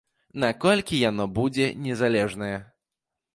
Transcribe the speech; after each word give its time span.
Наколькі 0.43 1.01
яно 1.09 1.27
будзе 1.35 1.67
незалежнае? 1.89 2.53